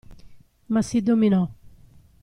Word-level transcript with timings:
Ma 0.73 0.81
si 0.81 1.03
dominò. 1.03 1.47